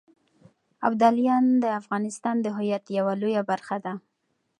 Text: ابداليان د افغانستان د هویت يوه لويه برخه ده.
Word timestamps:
ابداليان 0.87 1.43
د 1.63 1.65
افغانستان 1.79 2.35
د 2.41 2.47
هویت 2.57 2.85
يوه 2.97 3.13
لويه 3.21 3.41
برخه 3.49 3.77
ده. 3.85 3.93